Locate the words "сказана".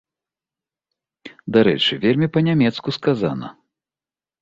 3.01-3.57